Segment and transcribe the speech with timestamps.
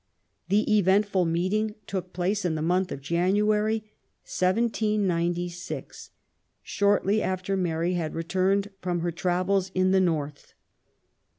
[0.49, 3.83] The eventful meeting took place in the month of January,
[4.25, 6.09] 1796,
[6.63, 10.55] shortly after Mary had returned from her travels in the North.